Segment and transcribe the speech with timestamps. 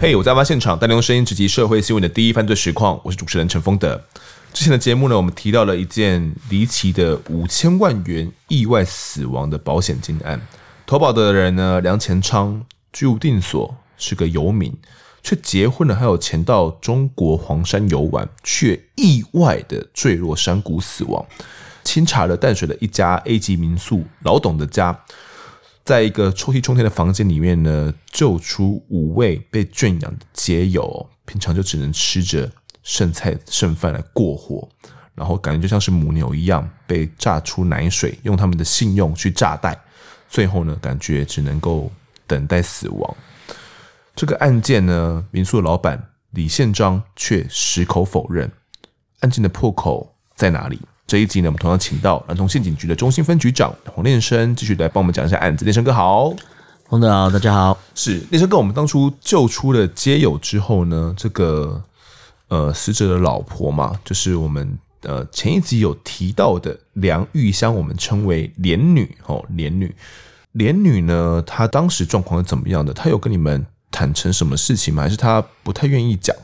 [0.00, 3.00] 嘿我在案发现场，带您用声音直击社会新闻的第一犯罪实况。
[3.04, 4.02] 我是主持人陈峰德。
[4.52, 10.40] 之前的节目呢，我们提到了一件离奇的五千万元意外死亡的保险金案。
[10.84, 14.76] 投保的人呢，梁前昌居无定所，是个游民，
[15.22, 21.24] 却结婚了，还有钱到中国黄山游玩，却意外的坠落山谷死亡。
[21.84, 24.98] 清查了淡水的一家 A 级民宿老董的家。
[25.84, 32.48] 在一个臭气冲天的房间里面呢，救出五位被圈养的街友，平常就只能吃着
[32.84, 34.68] 剩菜剩饭来过活，
[35.16, 39.76] 然后感觉就像是母牛一样被榨出奶水，用他们的信用去榨带，
[40.28, 41.90] 最后呢，感觉只能够
[42.28, 43.16] 等待死亡。
[44.14, 48.48] 这个案件呢，民宿老板李宪章却矢口否认，
[49.18, 50.78] 案件的破口在哪里？
[51.06, 55.64] 这一集呢，我们同样请到南投县警局的中心分局长黄念生，继续来帮我们讲一下案子。
[55.64, 56.32] 念生哥好，
[56.88, 57.78] 黄德好，大家好。
[57.94, 61.82] 是念生哥，我们当初救出了街友之后呢，这个
[62.48, 69.94] 呃死者的老婆嘛，就是我们呃前一集有提到的梁玉香，我们称为连女哦，连女，
[70.52, 72.94] 连女呢，她当时状况是怎么样的？
[72.94, 75.02] 她有跟你们坦诚什么事情吗？
[75.02, 76.34] 还是她不太愿意讲？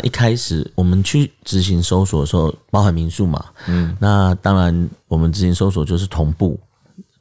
[0.00, 6.58] 一开始我们去执行搜索的时候，包含民宿嘛，嗯，那当然我们执行搜索就是同步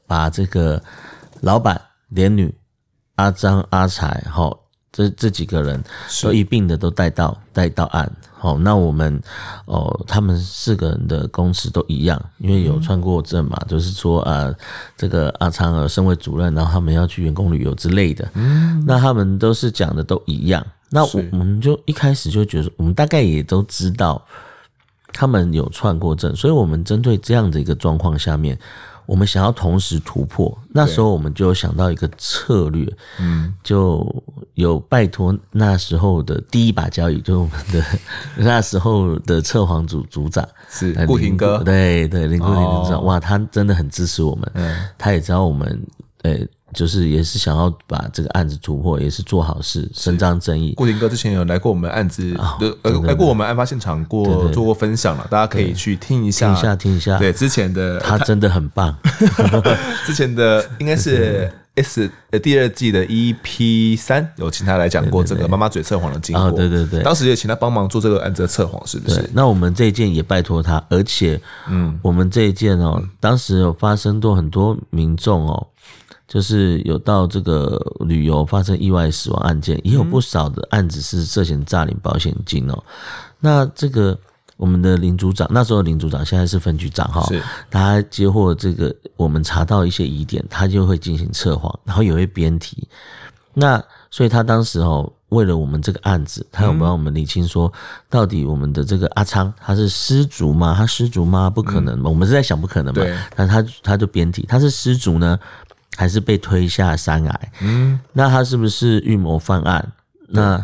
[0.05, 0.81] 把这个
[1.41, 2.53] 老板、连女、
[3.15, 4.57] 阿张、阿财，齁，
[4.91, 5.83] 这这几个人
[6.21, 9.21] 都一并的都带到带到案，好，那我们
[9.65, 14.53] 哦，他们四个人的供词都一样，因为有穿过证嘛，就是说啊，
[14.95, 20.65] 这个阿昌呃身为主任，然后他们要去员工旅游之类的，嗯，那他们都是讲的都一样。
[20.89, 24.21] 那我我们就一开始就觉得，我们大概也都知道
[25.13, 28.57] 他们有串过证，所以我们针对这样的一个状况下面，
[29.05, 30.57] 我们想要同时突破。
[30.69, 32.87] 那时候我们就想到一个策略，
[33.19, 37.83] 嗯，就有拜托那时候的第一把交椅，就是我们的
[38.37, 45.81] 那时候的测谎组组长是顾廷哥，对对林顾廷组长，哇，他真的很支持我们，嗯，他也知道我们，
[46.23, 46.47] 诶。
[46.73, 50.73] 就是也是想要把这个案子突破，也是做好事，伸张正义。
[50.75, 52.37] 顾廷哥之前有来过我们案子，
[52.83, 57.17] 呃，来过我们案发现场过，对对对做过分享了，大家可以去听一下，听一下，听一下。
[57.17, 58.93] 对，之前的他真的很棒。
[60.05, 66.51] 之前的应该是 S 呃第二季的 EP 三，有请他来讲过这个妈妈嘴测谎的经过。
[66.51, 69.27] 对对对，当时也请他帮忙做这个案子的测谎，是不是？
[69.33, 71.39] 那我们这一件也拜托他，而且，
[71.69, 75.67] 嗯，我们这一件哦，当时有发生过很多民众哦。
[76.27, 82.83] 就是有到这个旅游发生意外死亡案件，也有不少的案子是涉嫌诈领保险金哦。
[83.39, 84.17] 那这个
[84.57, 92.87] 我们的林组长，那时候林组长现在是分局长哈，是他接获这个我们查到一些疑点，他就会进行测谎，然后也会编题。
[93.53, 97.71] 那所以他当时哦，为了我们这个案子，他有帮我们理清说，
[98.09, 100.75] 到底我们的这个阿昌他是失足吗？
[100.77, 101.49] 他失足吗？
[101.49, 103.01] 不可能嘛，我们是在想不可能嘛。
[103.35, 105.39] 但他他就编题，他是失足呢？
[105.97, 107.51] 还是被推下山崖？
[107.61, 109.91] 嗯，那他是不是预谋犯案？
[110.27, 110.63] 那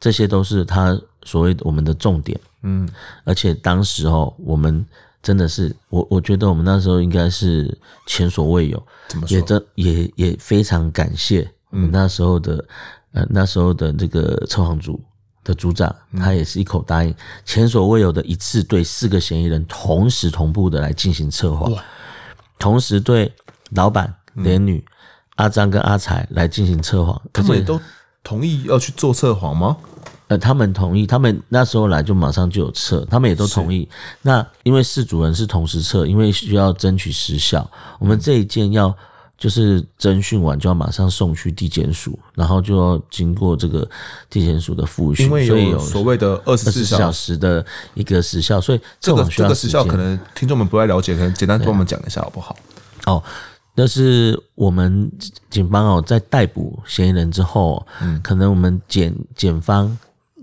[0.00, 2.40] 这些都是他所谓我们的重点。
[2.62, 2.88] 嗯，
[3.24, 4.82] 而且当时哦，我们
[5.22, 7.76] 真的是我，我觉得我们那时候应该是
[8.06, 8.82] 前所未有。
[9.06, 9.36] 怎么说？
[9.36, 12.64] 也真也也非常感谢我们那时候的
[13.12, 14.98] 呃那时候的这个测谎组
[15.44, 17.14] 的组长，他也是一口答应，
[17.44, 21.70] 前所未有的一次对四个嫌疑人同时同步的来进行策划，
[22.58, 23.30] 同时对
[23.72, 24.14] 老板。
[24.34, 24.84] 连女、
[25.36, 27.80] 阿张跟阿才来进行测谎，他们也都
[28.22, 29.76] 同意要去做测谎吗？
[30.28, 33.88] 呃，他们同意，他们那时候来就马上就有测，他们也都同意。
[34.22, 37.68] 那因为四组人是同时测，因为需要争取时效，
[37.98, 38.96] 我们这一件要
[39.36, 43.88] 就是侦讯完就要马上送去地检署，然后就要经过这个
[44.28, 52.56] 地检署的复讯，所以有所谓的二十四小时的一个时效，所以这个这个时效可能听众们不太了解，可能简单跟我们讲一下好不好？
[53.06, 53.20] 哦。
[53.80, 55.10] 就是我们
[55.48, 59.96] 警方哦，在逮捕嫌疑人之后，嗯，可能我们检检方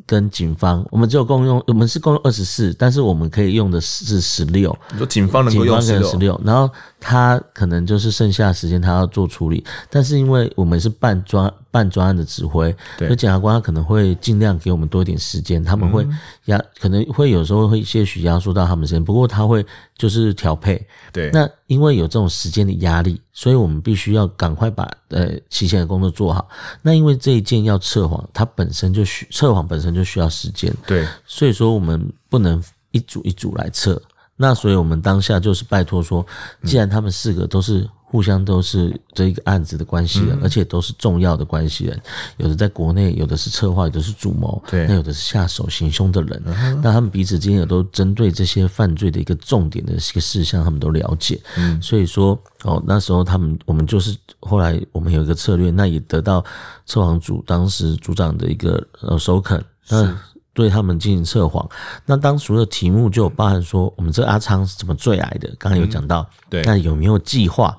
[0.07, 4.75] 跟警方，我们只有共用，我们是共用二十四，但是我们可以用的是十六。
[4.91, 6.67] 你说警方能够用十六，然后
[6.99, 11.53] 他可能就是剩下的时间他要做处理，但是因为我们是办专。
[11.69, 16.07] 办专案的指挥，所以检察官他可能会尽量给我们多一点时间，他们会
[16.45, 19.63] 压，可能会有时候会些许压缩到他们时间，不过他会
[19.95, 20.83] 就是调配。
[21.13, 26.49] 对，那因为有这种时间的压力，所以我们必须要赶快把呃期限的工作做好。
[26.81, 34.01] 那因为这一件要测谎，它本身就需测谎本身就需要时间，对，所以说我们不能一组一组来测。
[34.37, 36.25] 那所以我们当下就是拜托说，
[36.63, 42.01] 既然他们四个都是互相都是这一个案子的关系人，嗯、而且都是重要的关系人。
[42.37, 46.41] 有的在国内，有的是策划，有的是主谋，对，那有的是下手行凶的人。
[46.81, 51.41] 那他们彼此之间也都针对这些犯罪的一个重点的一个事项，他们都了解。
[51.57, 56.45] 嗯，所以说哦，那时候他们我们就是后来我们有一个策略，那也得到
[56.85, 59.61] 测谎组当时组长的一个呃首肯。
[59.89, 60.15] 那
[60.57, 61.69] 对他们进行测谎，
[62.07, 65.47] 那当时的题目就有包含说，我们这个阿昌是怎么坠崖的？
[65.59, 67.77] 刚刚有讲到，嗯、对，那有没有计划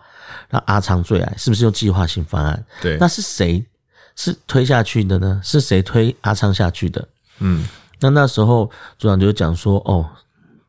[0.49, 1.35] 那阿昌坠崖？
[1.37, 2.65] 是不是用计划性方案？
[2.81, 3.67] 对，那是谁
[4.15, 5.41] 是推下去的呢？
[5.43, 7.09] 是谁推阿昌下去的？
[7.41, 7.67] 嗯，
[7.99, 10.07] 那那时候组长就讲说，哦，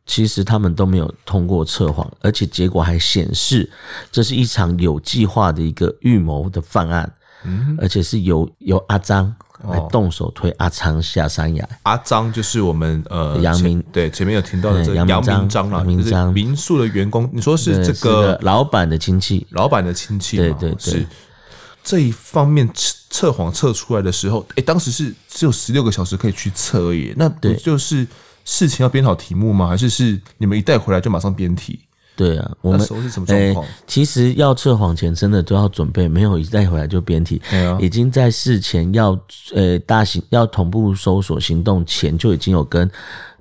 [0.08, 3.70] 其实他们都没有通过测谎，而且结果还显示
[4.12, 7.14] 这是一场有计划的一个预谋的犯案，
[7.44, 9.32] 嗯，而且是由由阿张。
[9.68, 11.68] 来动手推阿昌下山崖。
[11.84, 17.30] 阿张就是我们呃杨明，对，前面有听到的这个杨明章了，就是民宿的员工。
[17.34, 21.06] 你说是这个老板的亲戚，老板的亲戚，对对对，
[21.84, 27.14] 这一方面测测谎测出来的时候，哎，当时是只有十六个小时可以去测而已。
[27.18, 28.08] 那不就是
[28.46, 29.68] 事情要编好题目吗？
[29.68, 31.80] 还是是你们一带回来就马上编题？
[32.20, 32.82] 对啊，我们
[33.28, 37.42] 诶、欸，其实要测谎前真的都要准备，没有一带回来就编题。
[37.50, 39.12] 啊、已经在事前要
[39.56, 42.92] 呃、欸、大型要同步搜索行动前就已经有跟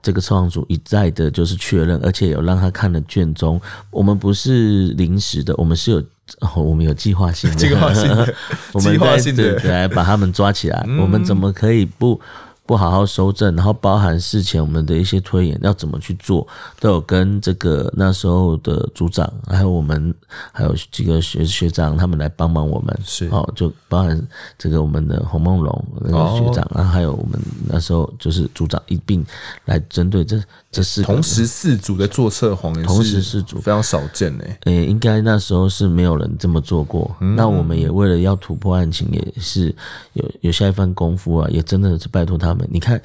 [0.00, 3.60] 这个测谎组一再的就是确认，而且有让他看了卷宗。
[3.90, 5.98] 我们不是临时的，我们是有、
[6.38, 8.34] 哦、我们有计划性的， 计划性的，
[8.72, 10.84] 我们计划性的来把他们抓起来。
[10.86, 12.20] 嗯、我们怎么可以不？
[12.68, 16.46] 不好好收证，然后包含事前我们的一些推演要怎么去做，
[16.78, 20.14] 都有跟这个那时候的组长，还有我们
[20.52, 23.26] 还有几个学学长他们来帮忙我们，是。
[23.28, 24.28] 哦，就包含
[24.58, 29.24] 这个我们的洪梦龙那个学长，哦、然后还有我们那时候就是组长一并
[29.64, 30.38] 来针对这
[30.70, 33.58] 这四同时四组的做测谎，同时四组。
[33.60, 34.44] 非常少见呢。
[34.64, 37.10] 诶，应该那时候是没有人这么做过。
[37.20, 39.74] 嗯、那我们也为了要突破案情，也是
[40.12, 42.68] 有有下一番功夫啊，也真的是拜托他们。
[42.70, 43.00] 你看，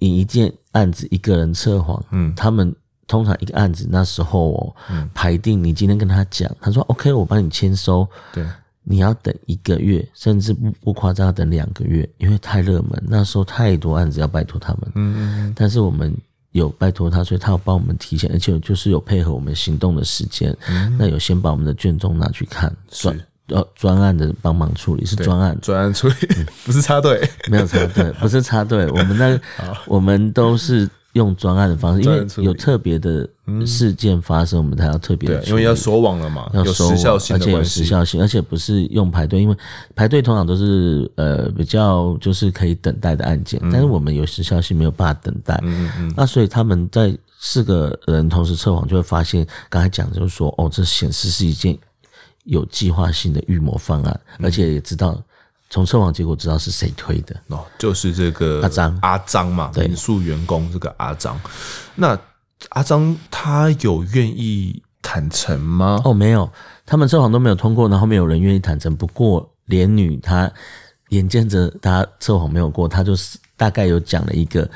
[0.00, 2.74] 你一件案子一个人测谎，嗯，他们
[3.06, 8.44] 通常一个案子那时候哦，嗯，排定你今天跟他讲，他说 OK，我帮你签收，对，
[8.82, 16.12] 你要等一个月，甚至不不夸张要等两个月，因为太热门，那时候太多案子要拜托他们，嗯嗯嗯，但是我们
[16.50, 23.08] 有拜托他，所以他要帮我们提前，而且就是有配合我们行动的时间，嗯，那有先把我们的卷宗拿去看，是。
[23.48, 26.14] 呃，专案的帮忙处理是专案，专案处理
[26.64, 28.88] 不是插队， 没有插队， 不是插队。
[28.90, 29.40] 我们那
[29.86, 33.28] 我们都是用专案的方式，因为有特别的
[33.64, 35.28] 事件发生，我们才要特别。
[35.28, 39.56] 对，因为要锁网了嘛，要收时效性，而且有时效性，而且不是用排队，因为
[39.94, 45.54] 排队通常都是呃比较就是可以等待的案件，嗯、但是我们有时效性，没有办法等待。
[45.62, 46.14] 嗯嗯嗯。
[46.16, 51.78] 那所以他们在四个人同时测谎，就会发现刚才讲就是说，哦，这显示是一件。
[52.46, 55.22] 有计划性的预谋方案，而且也知道
[55.68, 61.38] 从测谎结果知道是谁推的哦，就是这个阿张阿张嘛，对民宿员工这个阿张。
[61.94, 62.18] 那
[62.70, 66.00] 阿张他有愿意坦诚吗？
[66.04, 66.50] 哦，没有，
[66.84, 68.94] 他们测谎都没有通过，然后没有人愿意坦诚。
[68.96, 70.50] 不过连女她
[71.10, 74.68] 眼见着她测谎没有过，她就是大概有讲了一个。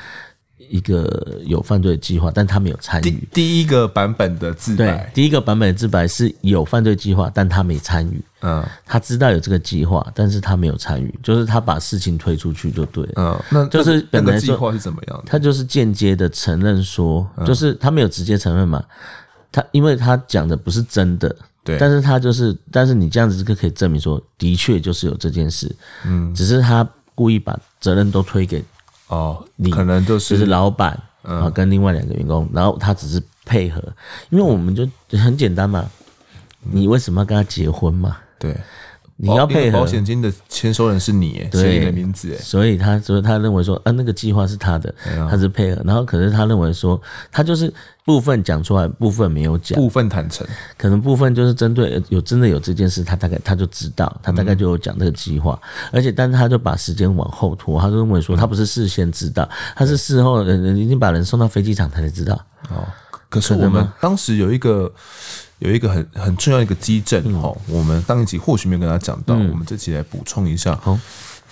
[0.69, 3.27] 一个有犯罪计划，但他没有参与。
[3.33, 8.21] 第一个版本的自白，第一个版本的自白是有犯罪计划，但他没参与。
[8.41, 13.11] 嗯，他知道有这个计划，但是他没有参与，就是他把事情推出去就对了。
[13.15, 15.23] 嗯，那就是那个计划是怎么样的？
[15.27, 18.83] 他就是间接的承认说，就是他没有直接承认嘛。
[19.51, 25.69] 他因为他讲的不是真的，对，但是他就是，但是你这样子就可以证明说，的确就是有这件事。
[26.05, 28.63] 嗯，只是他故意把责任都推给。
[29.11, 33.83] 哦，你可能就是就是老板啊，跟另外两个员工，然后他只是配合，
[34.29, 34.87] 因为我们就
[35.17, 35.85] 很简单嘛，
[36.61, 38.17] 你为什么要跟他结婚嘛？
[38.39, 38.55] 对，
[39.17, 44.93] 你要配合保险金的签收人是你，写你的名字，所以他所以他认为说，啊，那个计划是他的，
[45.29, 47.01] 他是配合，然后可是他认为说，
[47.31, 47.73] 他就是。
[48.03, 62.33] 部分讲出来，部分没有讲，部分坦诚，可能部分就是针对有真的有这件事，他大概他就知道，他大概就有讲这个计划，嗯、而且但是他就把时间往后拖，他就认为说他不是事先知道，嗯、他是事后人人已经把人送到飞机场他才知道。
[62.69, 62.83] 哦，
[63.29, 64.91] 可是我们当时有一个
[65.61, 70.75] 有一个很很重要的一个基证哦，嗯、我们上一集或许没有跟大家讲到，嗯、我们这期来补充一下。
[70.77, 70.99] 好，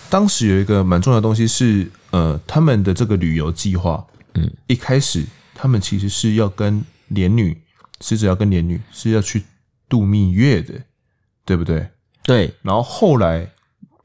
[0.10, 5.26] 当时有一个蛮重要的东西是，呃，他们的这个旅游计划，嗯，一开始。
[5.62, 7.62] 他们其实是要跟连女，
[8.00, 9.44] 死者要跟连女是要去
[9.90, 10.74] 度蜜月的，
[11.44, 11.86] 对不对？
[12.24, 12.54] 对。
[12.62, 13.46] 然后后来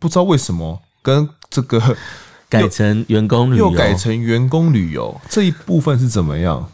[0.01, 1.97] 不知道为什么跟这个
[2.51, 6.69] 改成员工旅游，又改成员工旅游，这一部分是怎么样？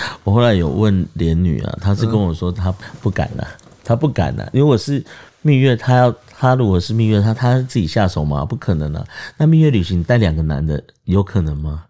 [0.24, 3.46] 我后来有问连女啊，她是跟我说她不敢了。
[3.84, 4.50] 她不敢了、啊。
[4.52, 5.04] 如果是
[5.42, 8.44] 蜜月，她要她如果是蜜月，她她自己下手吗？
[8.44, 9.04] 不可能啊。
[9.36, 11.84] 那蜜月旅行带两个男的，有可能吗？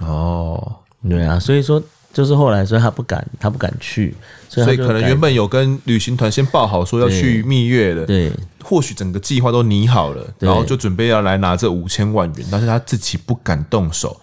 [0.00, 0.76] 哦，
[1.08, 1.82] 对啊，所以说。
[2.12, 4.12] 就是后来，所以他不敢，她不敢去，
[4.48, 8.32] 所以，所以可能原本有跟旅行团先报好说要去蜜月的，对，
[8.64, 14.20] 或许整个计划都拟好了，然后就准备要来拿这五千万元，但是她自己不敢动手，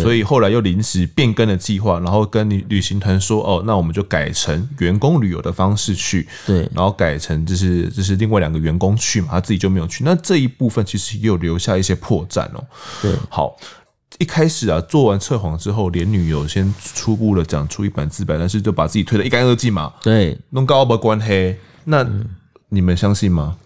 [0.00, 12.64] 所以后来又临时变更了计划，然后跟旅旅行团说，哦，那我们就改成员工旅游的方式去，对，然后改成就是就是另外两个员工去嘛，他自己就没有去，那这一部分其实也有留下一些破绽哦，
[13.02, 13.56] 对，好。
[14.20, 19.92] 一开始啊，做完测谎之后，连女友先初步的讲出一版自白，但是就把自己推得一干二净嘛。
[20.00, 22.06] 对，弄高不关黑，那
[22.68, 23.56] 你们相信吗？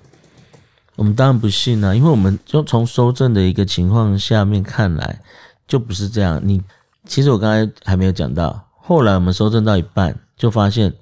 [0.97, 5.21] 我们当然不信啊，因为我们就从收证的一个情况下面看来，
[5.69, 6.41] 就不是这样。
[6.43, 6.61] 你
[7.07, 10.93] 其实我刚才还没有讲到，后来我们收证到一半，就发现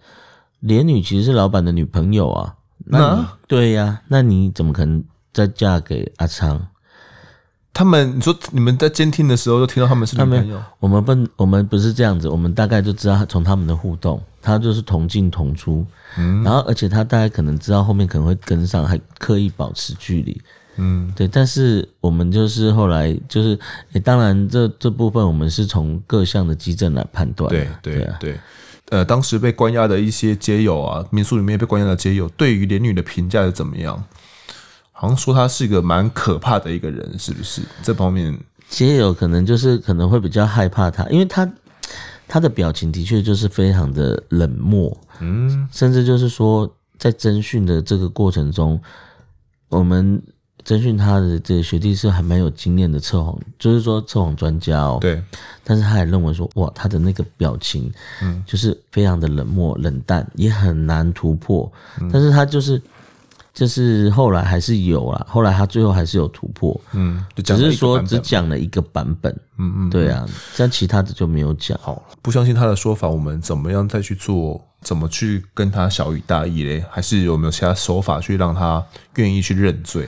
[0.61, 2.54] 连女其实是老板的女朋友啊。
[2.88, 6.66] 那对呀、啊，那你怎么可能再嫁给阿昌？
[7.73, 10.62] 他们，你说你们在监听的时候就听到他们是女朋友？
[10.80, 15.85] 我们不，我们不是这样子，我们大概就知道从他们的互动，他就是同进同出，
[16.16, 20.40] 嗯，然后而且他大概可能知道后面可能会跟上，还刻意保持距离，
[20.76, 21.26] 嗯，对。
[21.28, 23.59] 但是我们就是后来就是，
[23.92, 28.40] 欸、当然这这部分我们是从各项的基证来判断，对对对，对。
[28.90, 34.04] 呃，当时被关押的一些街友啊，民宿里面被关押的街友，对于连女的评价是怎么样？
[34.92, 37.62] 好像说她是一个蛮可怕的一个人，是不是？
[37.83, 41.47] 这方面街友可能就是可能会比较害怕她，因为她
[42.28, 48.80] 她的表情的确就是非常的冷漠，嗯，甚至就是说在侦讯的这个过程中，
[49.68, 50.23] 我们
[50.66, 55.23] 侦讯他的这个学弟是还蛮有经验的测谎，就是说测谎专家哦，对，
[55.62, 61.70] 但是他也认为说哇，他的那个表情，嗯，就是非常的冷漠冷淡，也很难突破，
[62.12, 62.82] 但是他就是。
[63.56, 71.78] 就是后来还是有啦，后来他最后还是有突破，嗯，只是说只讲了一个版本，嗯嗯，对啊，像其他的就没有讲。
[71.80, 74.62] 好，不相信他的说法，我们怎么样再去做？
[74.82, 76.85] 怎么去跟他小雨大意嘞？
[76.90, 80.06] 还是有没有其他手法去让他愿意去认罪？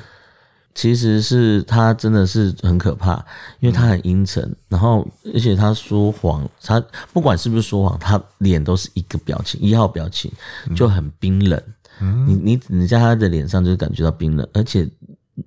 [0.79, 3.15] 其实是他真的是很可怕，
[3.59, 5.05] 因为他很阴沉，然后
[5.35, 6.81] 而且他说谎，他
[7.13, 10.31] 不管是不是说谎，他脸都是一个表情，一号表情
[10.77, 11.61] 就很冰冷。
[12.29, 14.89] 你你你在他的脸上就是感觉到冰冷，而且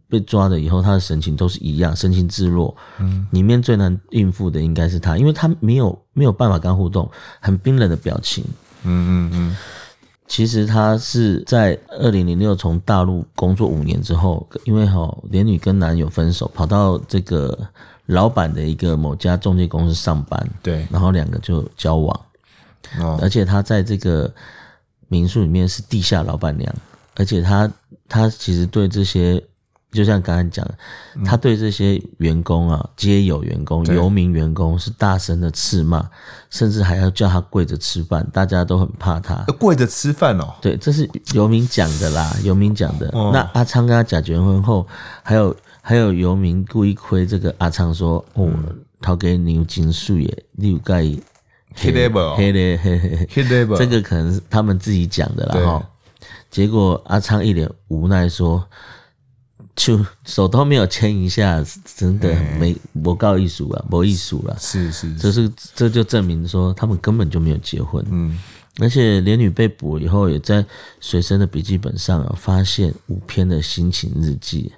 [0.09, 2.75] 被抓了以后，他的神情都是一样，神情自若。
[2.99, 7.09] 嗯，里面最难应付的应该是他，因为他没有没有办法跟他互动，
[7.39, 8.43] 很冰冷的表情。
[8.83, 9.57] 嗯嗯嗯。
[10.31, 17.67] 其实他是在二零零六从大陆工作五年之后，因为哈连女跟男友分手，跑到这个
[18.05, 20.49] 老板的一个某家中介公司上班。
[20.63, 22.21] 对，然后两个就交往。
[22.97, 24.33] 哦，而且他在这个。
[25.13, 26.73] 民宿里面是地下老板娘，
[27.17, 27.69] 而且他
[28.07, 29.43] 他其实对这些，
[29.91, 30.75] 就像刚刚讲的，
[31.25, 36.07] 他对这些员工啊，皆有员工、游民员工是大声的斥骂，
[36.49, 39.35] 甚至还要叫他跪着吃饭，大家都很怕他。
[39.59, 40.53] 跪着吃饭哦？
[40.61, 43.09] 对，这是游民讲的啦，游民讲的。
[43.13, 44.87] 哦、那阿昌跟他假结婚后，
[45.23, 48.49] 还有还有游民故意亏这个阿昌说：“哦，
[49.01, 51.03] 掏给你有金属耶，你有盖。”
[51.73, 51.89] 黑？
[51.89, 51.93] 黑
[52.51, 53.77] 的黑 黑黑的不？
[53.77, 55.89] 这个可能是他们自己讲的啦哈。
[56.49, 58.61] 结果阿昌一脸无奈说
[59.75, 61.63] ：“就手都没有牵一下，
[61.95, 68.05] 真的没不告艺术啊，没艺术了。”是是，这是这就证明说他们根本就没有结婚。
[68.09, 68.37] 嗯，
[68.79, 70.65] 而且连女被捕以后，也在
[70.99, 74.71] 随身的笔记本上啊发现五篇的心情日记。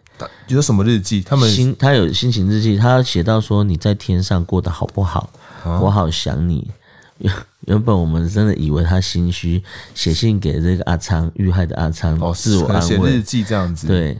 [0.48, 1.22] 有什么日记？
[1.22, 5.30] 他们心他有心情日记，他写到说：“你在天上过得好不好？
[5.82, 6.70] 我好想你。
[7.20, 7.34] ”原
[7.68, 9.62] 原本我们真的以为他心虚，
[9.96, 13.88] 写信给这个阿昌遇害的阿昌，哦，自我安慰，写日记这样子。
[13.88, 14.20] 对，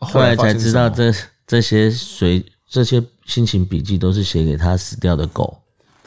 [0.00, 1.12] 后来才知道这
[1.46, 5.58] 这些随这些心情笔记都是写给他死掉的狗，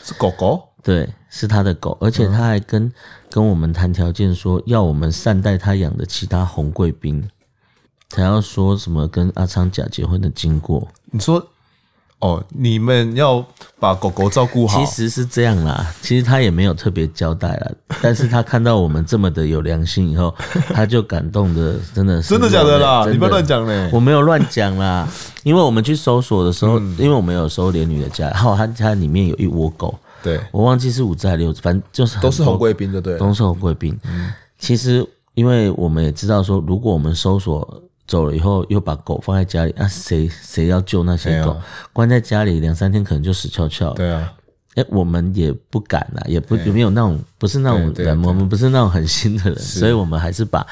[0.04, 2.92] 是狗狗，对，是他的狗，而且他还跟
[3.30, 7.30] 跟我们谈条件，说要我们善待他养的其他红贵宾，
[8.10, 10.88] 才要说什么跟阿昌假结婚的经过。
[11.06, 11.48] 你说。
[12.24, 13.46] 哦，你们要
[13.82, 14.80] 把狗狗照顾好。
[14.80, 20.34] 其实是这样啦，其实他也没有特别交代啦， 但是他看到我们这么的有良心以后，
[20.74, 23.06] 他就感动的，真的是真的假的啦？
[23.12, 23.90] 你不要乱讲嘞！
[23.92, 25.06] 我没有乱讲啦，
[25.44, 34.00] 因为我们去搜索的时候，嗯、因为我们有搜连女的家，然后他家里面有一窝狗，对，我忘记是五只还是六只，反正就是都是红贵宾的，对，都是红贵宾。
[34.06, 37.84] 嗯，其实因为我们也知道说，如果我们搜索。
[38.14, 41.60] 走了以后，又把狗放在家里，啊，谁谁要救那些狗？
[41.92, 43.92] 关在家里两三天，可能就死翘翘。
[43.94, 44.32] 对啊，
[44.76, 50.64] 哎，我们也不敢啊，也不有没有那种不是那种人，我们不是那种狠心的人，所以我们还是把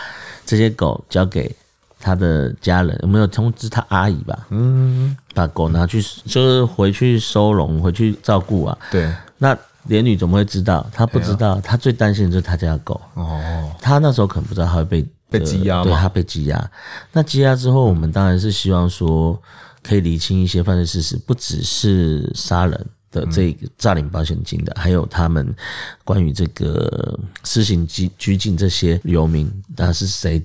[0.46, 1.52] 这些狗交给
[2.00, 4.46] 他的家人，有没有通知他阿姨吧？
[4.52, 8.78] 嗯，把狗拿去就是回去收容，回去照顾啊。
[8.92, 9.58] 对，那
[9.88, 10.86] 连女怎么会知道？
[10.94, 13.02] 她不知道，她最担心的就是她家的狗。
[13.16, 16.72] 哦，她那时候可能不知道她会被被羁押，对他被羁押。
[17.12, 19.42] 那羁押之后，我们当然是希望说
[19.82, 22.86] 可以厘清一些犯罪事实，不只是杀人。
[23.12, 25.54] 的这个诈领保险金的，还有他们
[26.06, 30.42] 关于这个施行拘拘禁这些游民，那是谁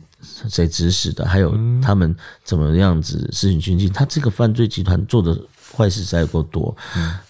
[0.49, 1.25] 谁指使的？
[1.25, 2.13] 还有他们
[2.43, 3.89] 怎么样子施行拘禁？
[3.93, 5.41] 他这个犯罪集团做的
[5.77, 6.77] 坏事实在够多，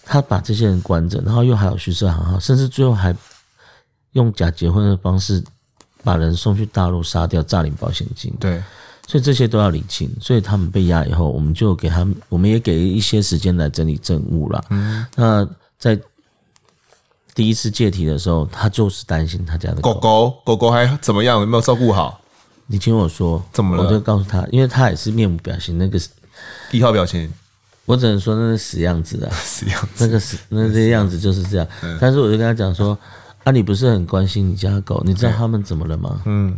[0.03, 3.15] 他把这些人关着，然后又还有徐世航，甚至最后还
[4.13, 5.43] 用假结婚的方式
[6.07, 8.33] 把人送去大陆杀掉，诈领保险金。
[8.39, 8.63] 对。
[9.05, 14.63] 所以这些都要理清，所以他们被押以后，我们就给他们，我们也给一些时间来整理证物了。
[14.69, 15.47] 嗯，那
[15.77, 15.97] 在
[17.33, 22.19] 第一次借题的时候，他就是担心他家的狗狗狗狗还怎么样，有没有照顾好？
[22.65, 23.83] 你听我说，怎么了？
[23.83, 25.97] 我就告诉他，因为他也是面无表情，那个
[26.71, 27.31] 一号表情，
[27.85, 31.67] 我只能说那是死样子啊， 死样子，那个死那这样子就是这样。
[32.01, 32.97] 但是我就跟他讲说，
[33.47, 35.01] 啊，你不是很关心你家狗？
[35.05, 36.21] 你知道他们怎么了吗？
[36.25, 36.57] 嗯。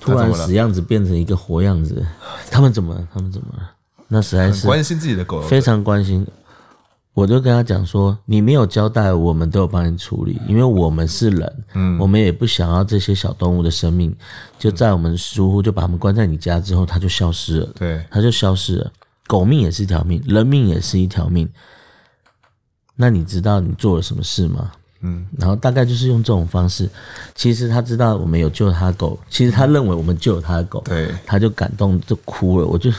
[0.00, 2.06] 突然死样子变成一个活样子，
[2.50, 3.08] 他们怎么了？
[3.12, 3.70] 他们怎么了？
[4.06, 6.26] 那实在是关心自己的狗，非常关心。
[7.12, 14.16] 我就跟他讲说：“你没有交代，我们都有帮你处理，因为我们是人，嗯，我们也不想要这些小动物的生命
[14.58, 17.68] 就在我们疏忽就把它们关在你家之后，它就消失了。
[17.76, 18.90] 对，它就消失了。
[19.26, 21.46] 狗命也是一条命，人命也是一条命。
[22.94, 24.70] 那你知道你做了什么事吗？”
[25.00, 26.88] 嗯，然后大概就是用这种方式，
[27.34, 32.66] 其实他知道我们有救他的狗，其实他认为我们救了他的狗，对，他就感动就哭了。
[32.66, 32.90] 我就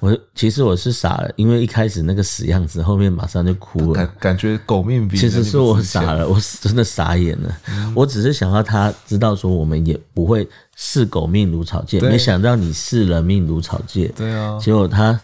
[0.00, 7.56] 我其实我是傻了，因为一开始那个死样子，后面马上就哭了，感感觉狗命比其实是我傻了，我真的傻眼了。
[7.68, 10.46] 嗯、我只是想要他知道说我们也不会
[10.76, 15.18] 视狗命如草芥，没想到你视人命如草芥，对啊，结果他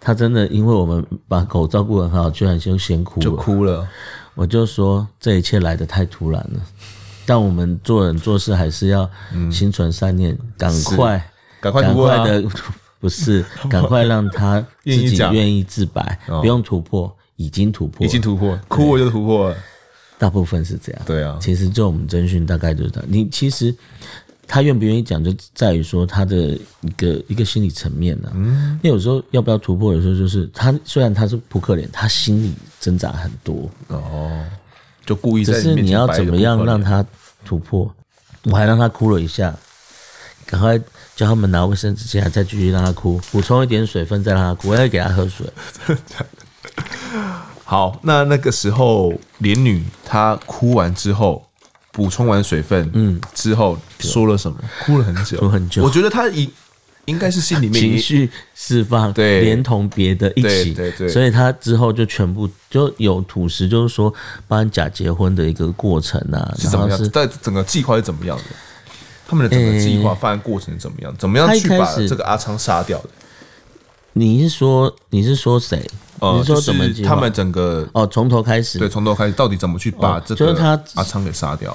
[0.00, 3.86] 他真的因为我们把狗照顾很好，居然就先哭了，就哭了。
[4.34, 6.60] 我就说这一切来得太突然了，
[7.26, 9.08] 但我们做人做事还是要
[9.52, 12.48] 心存善念，赶、嗯、快，赶快、啊，赶快的，
[12.98, 19.56] 不是， 赶快让他自己愿意自白，不用突破，已经突破，已经突破，哭我就突破了，
[20.18, 23.74] 大部分是这样，对啊，其实就我们征讯大概就是这样，你其实。
[24.52, 26.36] 他愿不愿意讲，就在于说他的
[26.80, 28.34] 一个一个心理层面呢、啊。
[28.34, 33.70] 嗯，因为有时候要不要突破，有时候就是他虽然他是扑克脸，他心里挣扎很多。
[33.86, 34.44] 哦，
[35.06, 35.52] 就故意在。
[35.52, 37.06] 只是你要怎么样让他
[37.44, 37.88] 突破？
[38.46, 39.54] 我还让他哭了一下，
[40.46, 40.76] 赶快
[41.14, 45.46] 叫他们拿卫生纸进来，再继续让他哭，补充一点水分再让他哭，我要给他喝水。
[47.62, 51.46] 好，那那个时候连女她哭完之后。
[51.92, 54.58] 补充完水分，嗯，之后说了什么？
[54.84, 55.82] 哭了很久，哭很久。
[55.82, 56.50] 我觉得他应
[57.06, 61.08] 应该是心里面情绪释放，对，连同别的一起，对对。
[61.08, 64.12] 所以他之后就全部就有吐实，就是说
[64.46, 67.10] 办假结婚的一个过程啊，是怎么样？
[67.10, 68.44] 在整个计划是怎么样的？
[69.26, 71.14] 他们的整个计划犯案过程怎么样？
[71.16, 73.08] 怎么样去把这个阿昌杀掉的？
[74.12, 75.88] 你是说你是说谁？
[76.20, 76.84] 你说怎么？
[77.04, 81.74] 他们整个哦，从头开始，对，从头开始，到底怎么去把这个阿昌给杀掉？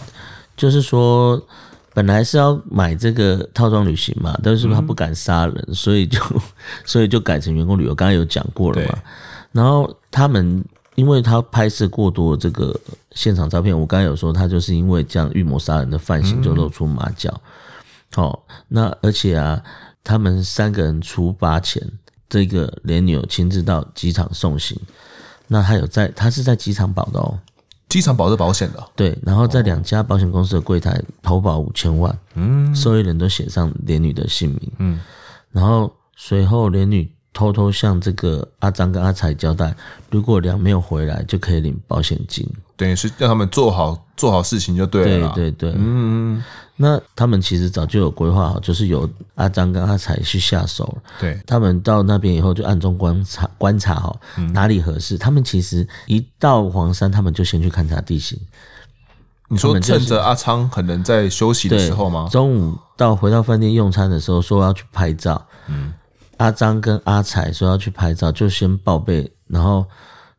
[0.56, 1.42] 就是说，
[1.94, 6.20] 本来是要买这个套装旅行嘛，但是他不敢杀人，所以就
[6.86, 7.96] 所以就改成员工旅游。
[7.96, 8.98] 刚刚有讲过了嘛。
[9.52, 10.64] 然后他们
[10.96, 12.78] 因为他拍摄过多这个
[13.12, 17.34] 现场照片，我刚刚有说他就是因为这样预谋杀人的犯行就露出马脚。
[18.14, 19.62] 好，那而且啊，
[20.04, 21.82] 他们三个人出发前。
[22.30, 24.78] 这个连女友亲自到机场送行，
[25.48, 27.40] 那他有在，他是在机场保的哦，
[27.88, 35.00] 机场保是保险的，对，然后在两家保险公司的柜台投保五千万，嗯，受益人都写上连女的姓名，嗯，
[35.52, 39.76] 然后随后连女偷偷向这个阿张跟阿才交代，
[40.10, 46.42] 如果梁没有回来，就可以领保险金，等于是让他们做好做好事情就对了，对对对，嗯。
[46.78, 50.98] 那他们其实早就有规划好，就是由阿张跟阿才去下手。
[51.18, 54.20] 对，他们到那边以后就暗中观察观察好
[54.52, 55.18] 哪里合适。
[55.18, 58.38] 他们其实一到黄山，他们就先去勘察地形。
[59.48, 62.28] 你说趁着阿昌可能在休息的时候吗？
[62.30, 65.42] 中午到回到饭店用餐的时候，说要去拍照。
[65.68, 65.94] 嗯，
[66.38, 69.86] 阿张跟阿彩说要去拍照，就先报备，然后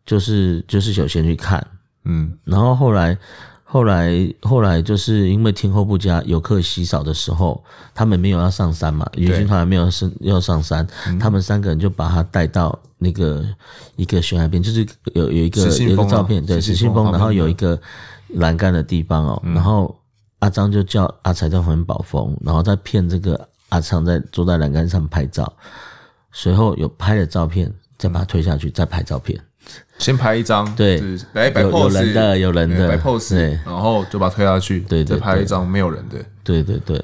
[0.05, 1.67] 就是就是有先去看。
[2.05, 3.17] 嗯，然后后来。
[3.69, 10.87] 后来，后来就是因为天候不佳，游客稀少的时候，他们没有要上山嘛，旅行团还没有上要上山，
[11.19, 13.45] 他们三个人就把他带到那个
[13.97, 17.79] 一个悬崖边，就是有有一个、啊、有一个照片，对，石信峰，然后有一个
[18.29, 19.95] 栏杆的地方哦，嗯、然后
[20.39, 25.53] 阿张就叫阿才在旁边保风，然后再骗这个阿昌在坐在栏杆上拍照，
[26.39, 29.41] 随后有拍了照片，再把它推下去，再拍照片。
[29.97, 31.01] 先拍一张，对，
[31.33, 37.03] 来摆 pose，有人的，有人的，摆 pose，对，然后就把它推下去，对，再拍一张没有人的，对对对。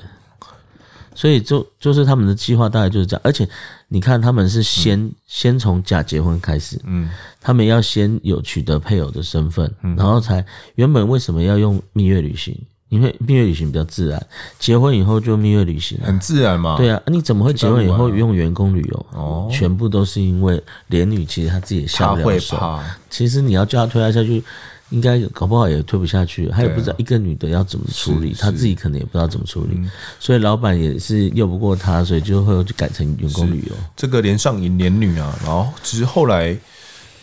[1.14, 3.49] 所以就就是他们的计划大概就是这样，而且
[3.88, 7.09] 你看他们是先先从假结婚开始，嗯，
[7.40, 12.55] 他们要先有取得配偶的身份，然后才原本为什么要用蜜月旅行？
[12.92, 14.26] 因为蜜月旅行比较自然，
[14.59, 16.76] 结婚以后就蜜月旅行，很自然嘛。
[16.76, 19.07] 对啊，你怎么会结婚以后用员工旅游？
[19.14, 22.78] 哦，全部都是因为连女其实她自己也下不了手。
[23.09, 24.44] 其实你要叫她推她下去，
[24.90, 26.48] 应该搞不好也推不下去。
[26.48, 29.81] 她也不知道一个女的要怎么处理，她自己可能也不知道怎么处理。
[30.20, 33.74] 所以老板也是拗不过她，所以就会就改成员工旅游。
[33.96, 36.55] 这个连上瘾连女啊，然后其实后来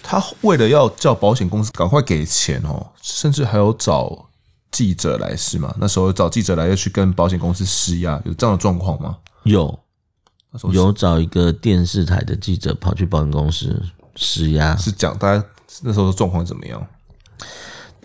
[0.01, 4.25] 她为了要叫保险公司赶快给钱哦，甚至还有找。
[4.71, 5.73] 记者来是吗？
[5.79, 9.17] 那时候找记者来要去跟保险公司施压，有这样的状况吗？
[9.43, 9.79] 有，
[10.71, 13.81] 有找一个电视台的记者跑去保险公司
[14.15, 15.43] 施压，是讲大家
[15.81, 16.85] 那时候的状况怎么样？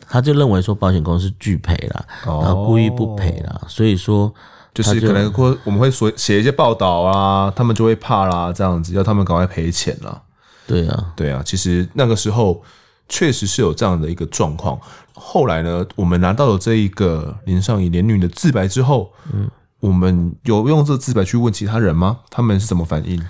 [0.06, 4.32] 他就认为说保险公司拒赔了，哦、然后故意不赔了，所以说
[4.72, 10.22] 就，就是可能会我们会说写一些报道啊，他们就会怕啦，这样子要他们赶快赔钱了。
[10.66, 12.62] 对啊，对啊，其实那个时候
[13.08, 14.78] 确实是有这样的一个状况。
[15.14, 19.48] 后来呢，我们拿到了这一个林上瘾连女的自白之后，嗯，
[19.80, 22.18] 我们有用这个自白去问其他人吗？
[22.28, 23.24] 他们是怎么反应？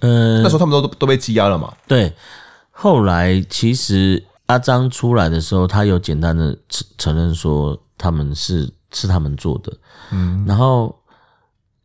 [0.00, 1.72] 嗯，那时候他们都都被羁押了嘛？
[1.86, 2.12] 对。
[2.70, 9.72] 后来其实阿张出来的时候，他有简单的承承认说他们是是他们做的，
[10.12, 10.94] 嗯，然后。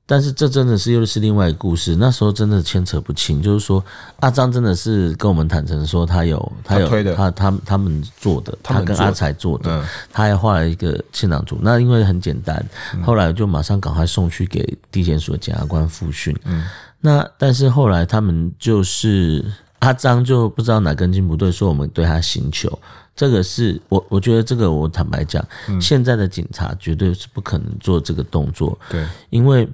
[0.08, 3.42] 但是这真的是又是另外一个故事，那时候真的牵扯不清。
[3.42, 3.84] 就是说，
[4.20, 11.58] 阿张真的是跟我们坦诚说，他有他有他他他们做的，他跟阿才做的，他还画了一个现场图。
[11.60, 12.64] 那因为很简单，
[13.04, 16.38] 后来就马上赶快送去给地检署的检察官复讯。
[17.02, 19.44] 那但是后来他们就是
[19.80, 22.80] 阿张就不知道哪根筋不对，说我们对他刑求。
[23.16, 25.44] 这个是我我觉得这个我坦白讲，
[25.82, 28.78] 现在的警察绝对是不可能做这个动作。
[28.88, 29.68] 对，因为。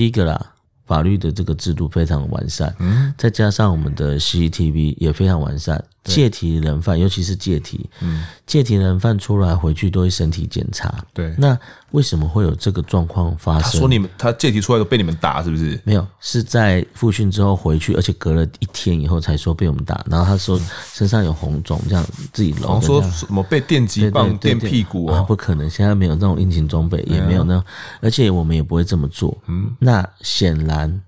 [0.00, 0.52] 第一个啦，
[0.86, 5.84] 法律的这个制度非常完善，嗯，再加上我们的 CCTV 也非常完善。
[6.04, 10.92] 借题人犯，尤其是借题，嗯，借题人犯出来回去都会身体检查。
[11.12, 11.56] 对，那
[11.90, 13.62] 为什么会有这个状况发生？
[13.62, 15.78] 他说你们他借题出来都被你们打，是不是？
[15.84, 20.02] 没有，是在复训之后回去，而且隔了一天以后才说被我们打。
[20.10, 20.58] 然后他说
[20.92, 22.80] 身上有红肿，这样自己揉。
[22.80, 25.22] 说什么被电击棒电屁股啊？
[25.22, 27.62] 不可能，现在没有那种硬性装备，也没有那，
[28.00, 29.36] 而且我们也不会这么做。
[29.48, 31.02] 嗯，那显然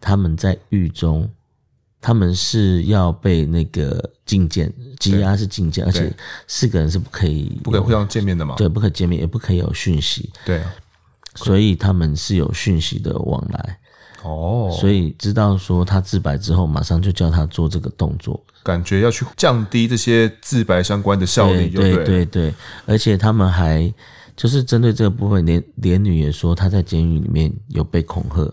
[0.00, 1.28] 他们在狱中。
[2.00, 6.14] 他们是要被那个禁见，羁押是禁见，而且
[6.46, 8.54] 四个人是不可以不可以互相见面的嘛？
[8.56, 10.30] 对，不可以见面，也不可以有讯息。
[10.44, 10.62] 对，
[11.34, 13.78] 所以他们是有讯息的往来。
[14.22, 21.68] 哦，所以知道说他自白之后，马上就叫他做这个动作，感觉要去降低这些自白相关的效率。
[21.68, 22.54] 对对对对，
[22.86, 23.92] 而且他们还
[24.36, 28.48] 就是针对这个部分，连连女也说她在监狱里面有被恐吓。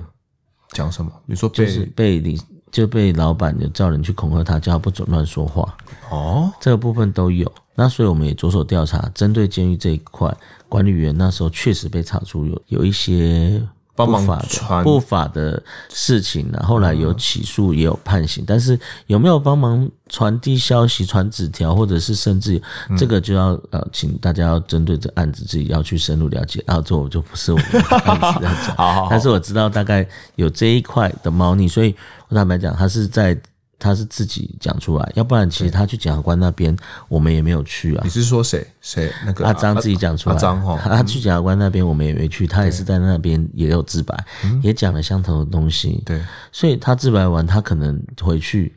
[0.72, 1.12] 讲什么？
[1.28, 2.42] 你说就是被你。
[2.76, 5.78] 就被老板就叫人去恐吓他，叫他不准乱说话。
[6.10, 7.50] 哦，这个部分都有。
[7.74, 10.30] 那所以我们也着手调查，针对监狱这一块，
[10.68, 13.66] 管理员那时候确实被查出有有一些。
[13.96, 18.78] 不法的不法的事情呢，后来有起诉也有判刑，但是
[19.08, 22.62] 有没有帮忙传递消息、传纸条，或者是甚至
[22.98, 26.62] 这个就要呃，请大家要针对这案子自己要去深入了解。
[26.68, 30.06] 然后这我就不是我们的案子在讲， 好好，但是我知道大概
[30.36, 31.96] 有这一块的猫腻，所以
[32.28, 33.38] 我坦白讲，他是在。
[33.78, 36.76] 他是自己讲出来，要不然其实他去检察官那边，
[37.10, 38.02] 我们也没有去啊。
[38.04, 38.66] 你是说谁？
[38.82, 39.12] 谁？
[39.26, 40.36] 那个阿张自己讲出来。
[40.36, 42.48] 阿张哈， 他去检察官那边，我们也没去。
[42.48, 44.18] 他也是在那边也有自白，
[44.64, 46.02] 也讲了相同的东西。
[46.06, 48.74] 对，所以他自白完，他可能回去，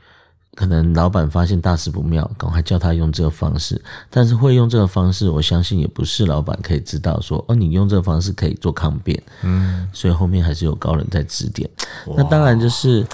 [0.56, 3.80] 可能老板发现大事不妙，赶快叫他用这个方式。
[4.10, 9.22] 但是会用这个方式，我相信也不是老板可以知道说，哦，你用这个方式可以做抗辩。
[9.42, 11.70] 嗯，所以后面还是有高人在指点。
[12.16, 13.06] 那当然就是。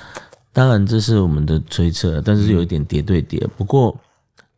[0.55, 3.45] 当然，这是我们的推测，但是有一点叠对叠。
[3.57, 3.95] 不过，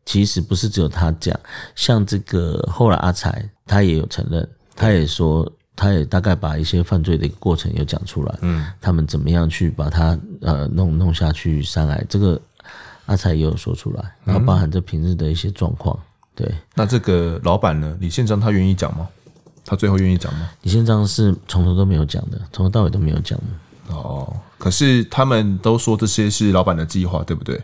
[0.04, 1.34] 其实不是只有他讲，
[1.74, 8.38] 像这个后来阿才他也有承认，他也说，他也大概把一些犯罪的一个过程有讲出来。
[8.42, 12.38] 嗯，他们怎么样去把他呃弄弄下去上来，这个
[13.06, 15.98] 阿才也有说出来，然后包含这平日的一些状况。
[16.34, 17.96] 对，那这个老板呢？
[17.98, 19.08] 李宪章他愿意讲吗？
[19.64, 20.50] 他最后愿意讲吗？
[20.60, 23.44] 李宪章是从头都没有讲的，从头到尾都没有讲的。
[23.88, 24.32] 哦。
[24.58, 27.60] 可是他们都说这些是老板的计划，对不对？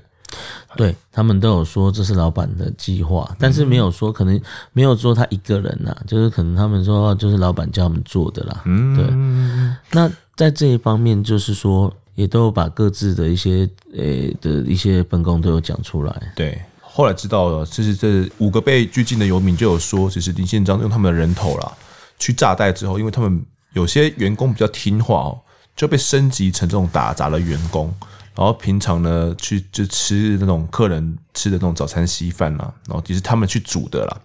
[0.77, 4.41] 对他们都有说这是老板的计划，但是没有说可能
[4.73, 8.63] 没有说他一个人呐、啊，就是可能他们说就是老板叫他们做的啦。
[8.65, 9.79] 嗯，对。
[9.91, 16.33] 那在这一方面，就是说也都有把各自的一些呃、欸、的一些分工都有讲出来。
[16.35, 21.73] 对，后来知道了，就是这五个被拘禁的游民就有说，其实林宪章用他们的人头啦
[22.19, 25.39] 去诈贷之后，因为他们有些员工比较听话哦，
[25.77, 27.95] 就被升级成这种打杂的员工。
[28.35, 34.21] 然后平常呢，去就吃那种客人吃的那种早餐稀饭啦，然后其实他们去煮的啦，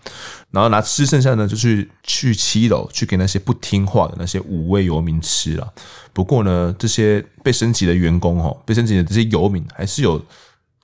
[0.49, 5.73] 然后拿吃剩下的呢，就去去七楼去给那些不听话的那些五位游民吃了。
[6.13, 10.25] 不过呢，这些被升级的员工哈，被升级的这些游民还是有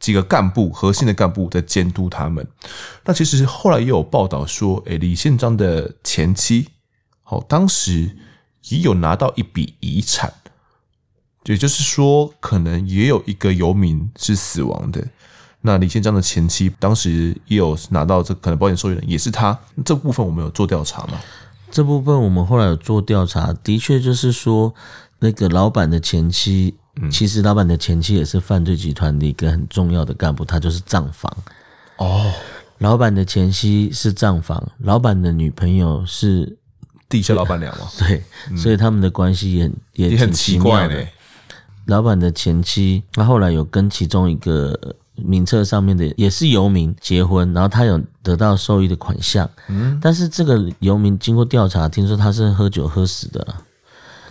[0.01, 2.45] 几个干部，核心的干部在监督他们。
[3.05, 6.67] 那其实后来也有报道说，诶，李宪章的前妻，
[7.21, 8.17] 好，当时
[8.67, 10.33] 也有拿到一笔遗产。
[11.45, 15.05] 也就是说，可能也有一个游民是死亡的。
[15.61, 19.57] 那李宪章的前妻当时也有拿到这可能保险受益人也是他。
[19.85, 21.19] 这部分我们有做调查吗？
[21.71, 24.73] 这部分我们后来有做调查，的确就是说，
[25.19, 31.35] 那个老板的前妻，嗯、其实老板的前妻也是犯罪集团的一个很重要的干部，他就是账房。
[31.97, 32.31] 哦，
[32.79, 36.57] 老板的前妻是账房，老板的女朋友是
[37.09, 37.87] 地下老板娘嘛？
[37.97, 41.07] 对，嗯、所以他们的关系也也，也很奇怪的。
[41.87, 44.77] 老板的前妻，他后来有跟其中一个
[45.15, 49.49] 名册上面的也是游民结婚，然后他有得到受益的款项。
[49.67, 53.45] 嗯，但是这个游民经过调查，听说他是喝酒喝死的。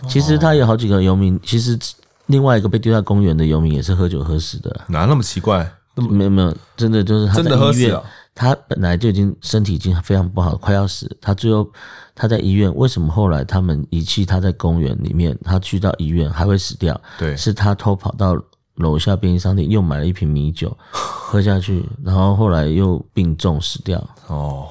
[0.09, 1.79] 其实他有好几个游民，其实
[2.27, 4.81] 另外一个被丢在公园的游民也是喝酒喝死的。
[4.89, 5.71] 哪那么奇怪？
[5.95, 8.05] 没有没有，真的就是他在医院，真的喝死了。
[8.35, 11.15] 他本来就已经身体已经非常不好，快要死。
[11.21, 11.71] 他最后
[12.15, 15.39] 他在医院，为什么后来他们遗弃他在公园里面？
[15.45, 16.99] 他去到医院还会死掉？
[17.19, 18.35] 对，是他偷跑到
[18.77, 24.03] 楼下便利商店又买了一瓶米酒 喝下去，然后后来又病重死掉。
[24.29, 24.67] 哦，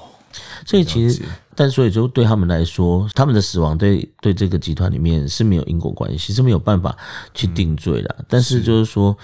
[0.66, 6.98] 所以其实，但所以就对他们来说，他们的死亡对对这个集团里面是没有因果关系，是没有办法
[7.36, 8.16] 去定罪的。
[8.18, 9.16] 嗯，但是就是说。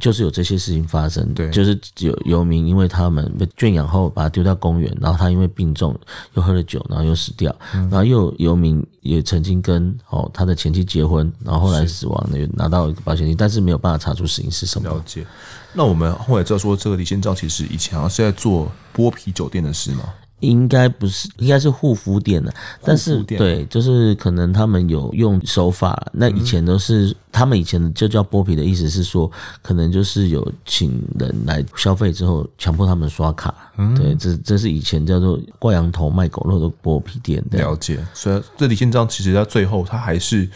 [0.00, 5.98] 就是有这些事情发生，对，就是有游民因为他们被圈养后把他丢到公园，然后他因为病重
[6.34, 14.88] 又喝了酒，然后又死掉，嗯、然后又有游民也曾经跟哦他的前妻结婚，然后后来死亡了，拿到一个保险金，但是没有办法查出死因是什么。
[14.88, 15.24] 了解。
[15.72, 20.04] 那我们后来知道说，这个李先兆其实以前好像是在做剥皮酒店的事吗？
[20.40, 26.10] 应该不是，应该是护肤店的，但是对，就是可能他们有用手法。
[26.12, 29.30] 那以前都是、嗯、他们以前就叫剥皮的意思是说，
[29.62, 33.54] 可能就是有请人来消费之后，强迫他们刷卡。
[33.78, 37.42] 嗯，对，这这是以前叫做挂羊头卖狗肉的剥皮店。
[37.52, 37.98] 了解。
[38.12, 40.46] 所以这李宪章其实到最后他还是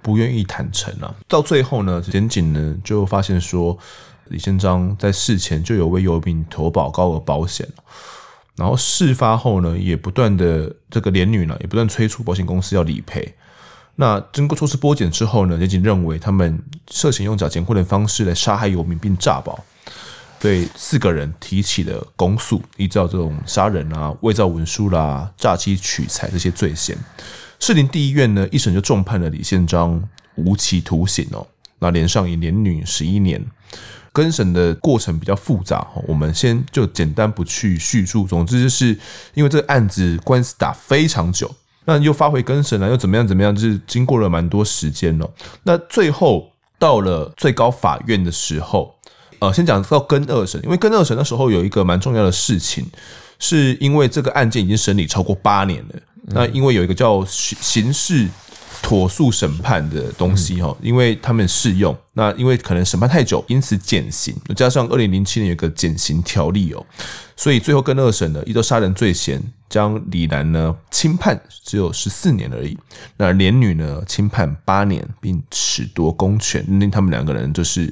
[0.00, 1.12] 不愿意坦诚啊。
[1.26, 3.76] 到最后呢，检警呢就发现说，
[4.28, 7.68] 李宪章在事前就有为游民投保高额保险。
[8.56, 13.34] 然后事发后呢，也不断的这个连女呢，也不断催促保险公司要理赔。
[13.96, 19.58] 那经过抽丝剥茧之后呢，检警认为他们涉嫌用假结婚的方式来杀害游民并诈保，
[20.40, 26.96] 对四个人提起了公诉，依照这种杀人啊、伪造文书啦、诈欺取财这些罪嫌。
[27.58, 30.02] 士林地院呢，一审就重判了李宪章
[30.34, 31.46] 无期徒刑哦，
[31.78, 33.44] 那连上一连女十一年。
[34.14, 38.28] 更审的过程比较复杂，我们先就简单不去叙述。
[38.28, 38.96] 总之就是
[39.34, 41.52] 因为这个案子官司打非常久，
[41.84, 45.28] 那又发回更审了，又怎么样怎么样，就是经过了蛮多时间了。
[45.64, 46.48] 那最后
[46.78, 48.94] 到了最高法院的时候，
[49.40, 52.86] 呃，先讲到更二审，因为更二审那时候有一个蛮重要的事情，
[53.40, 55.94] 是因为这个案件已经审理超过八年了，
[56.26, 58.28] 那因为有一个叫刑事。
[58.84, 66.84] 妥速审判的东西哈，因为他们适用，那因为可能审判太久，因此减刑，加上二零零七年有个减刑条例哦，
[67.34, 72.76] 所以最后跟二审呢，依照杀人罪嫌，将李兰呢轻判只有十四年而已，
[73.16, 77.90] 那连女呢轻判八年，并褫夺公权，因为他们两个人就是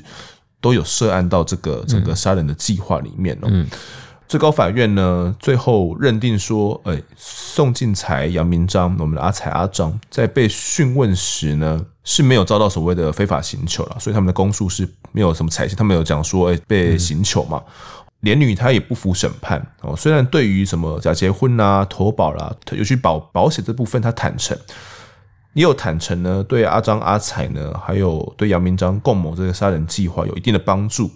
[0.60, 3.48] 都有涉案到这个整个杀人的计划里面哦。
[3.50, 3.66] 嗯
[4.32, 17.62] 最高法院呢，最后认定说，哎、宋进财、杨明章，我们的阿财阿章，在被讯问时呢，是没有遭到所谓的非法刑求了，所以他们的供述是没有什么采信，他们有讲说，哎、被刑求嘛。
[18.20, 24.56] 连女她也不服审判哦，虽然对于什么假结婚啊、投保啦、啊，尤其保保险这部分，她坦诚，
[25.52, 31.10] 也有坦诚呢，对阿章、阿彩呢，还有对杨明章共谋这个杀人计划有一定的帮助。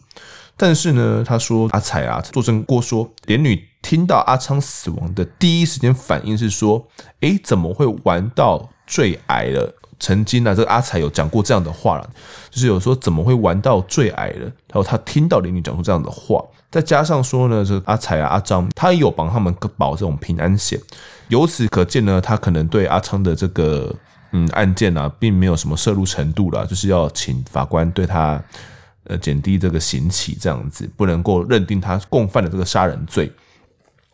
[0.57, 6.89] 但是呢，他说阿彩啊作证过说，连女听到阿昌死亡的第一时间反应是说，
[7.21, 9.75] 诶，怎么会玩到坠崖了？
[9.99, 12.11] 曾经呢、啊，这个阿彩有讲过这样的话了，
[12.51, 14.41] 就是有说怎么会玩到最矮了？
[14.41, 20.79] 然后他听到邻居讲出这样的话，再加上说呢，这个阿彩啊、阿张，他也有帮他们保这种平安险，
[21.29, 23.95] 由此可见呢，他可能对阿昌的这个
[24.33, 28.39] 嗯案件啊，并没有什么涉入程度了，就是要请法官对他
[29.09, 33.31] 呃减低这个刑期，这样子不能够认定他共犯的这个杀人罪。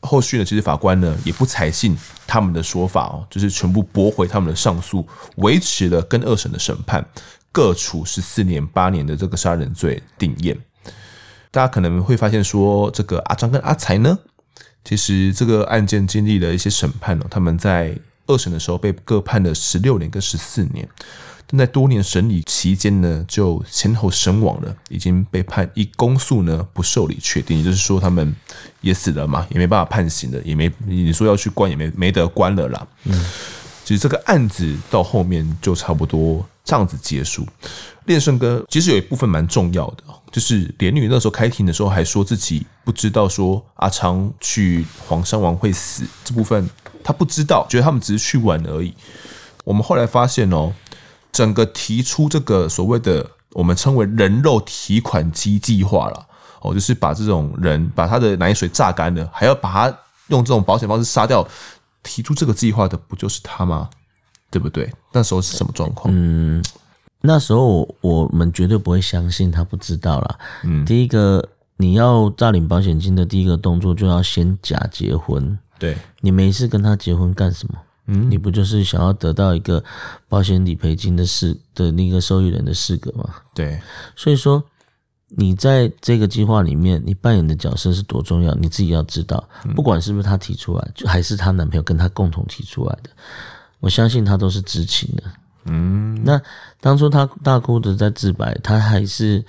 [0.05, 7.07] 后续呢，其实法官呢也不采信他们的说法哦，就是全部驳回他们的上诉，维持了跟二审的审判，
[7.53, 10.57] 各处十四年、八年的这个杀人罪定谳。
[11.53, 14.19] 大家可能会发现说，这个阿张跟阿财呢，
[14.85, 20.89] 其实这个案件经历了一些审判哦，他们在二审的时候被各判了十六年跟十四年。
[21.59, 28.35] 在多年审理期间呢，就先后身亡了，已经被判一公诉呢不受理确定，也就是说他们
[28.81, 32.87] 也死了嘛，也没办法判刑了，也没你说要去关也没没得关了啦。
[33.05, 33.25] 嗯，
[33.85, 37.47] 其实这个案子到后面就差不多这样子结束。
[38.07, 46.67] 练胜哥其实有一部分蛮重要的，就是连女那时候开庭的时候还说自己不知道说阿昌去黄山王会死这部分，
[47.05, 48.95] 他不知道，觉得他们只是去玩而已。
[49.65, 50.73] 我们后来发现哦。
[51.33, 56.27] 整个提出这个所谓的我们称为人肉提款机计划了
[56.61, 61.47] 哦，就是把这种人把他的奶水榨干了，还要把他用这种保险方式杀掉。
[62.05, 63.89] 提出这个计划的不就是他吗？
[64.51, 64.93] 对不对？
[65.13, 66.13] 那时候是什么状况？
[66.13, 66.61] 嗯，
[67.21, 70.39] 那时候我我们绝对不会相信他不知道啦。
[70.65, 75.57] 嗯，第一个你要诈领保险金的第一个动作就要先假结婚。
[75.79, 77.79] 对，你没事跟他结婚干什么？
[78.13, 79.83] 嗯，你不就是想要得到一个
[80.29, 83.25] 保险理赔金的事的那个受益人的资格吗？
[83.55, 83.81] 对，
[84.15, 84.63] 所以说
[85.29, 89.43] 你在这个计划里面，你扮演的角色是多重要，你自己要知道。
[89.75, 93.11] 不管是不是她提出来，就还是她男朋友跟她共同提出来的，
[93.81, 95.23] 我相信她都是知情的。
[95.65, 96.41] 嗯，那
[96.81, 99.43] 当初她大哭的在自白，她还是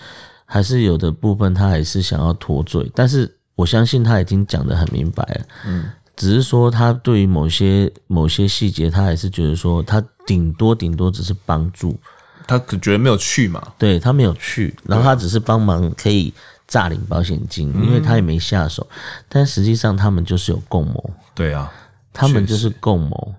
[0.45, 5.45] 还是有的部分，她还是想要脱罪，但是我相信她已经讲得很明白了。
[5.65, 5.85] 嗯。
[6.15, 11.99] 只是说，他对于某些某些细节，他还是觉得说，他顶多顶多只是帮助，
[12.47, 13.61] 他可觉得没有去嘛？
[13.77, 16.33] 对，他没有去，然后他只是帮忙可以
[16.67, 18.87] 诈领保险金，因为他也没下手。
[19.27, 21.09] 但实际上，他们就是有共谋。
[21.33, 21.71] 对啊，
[22.13, 23.35] 他们就是共谋。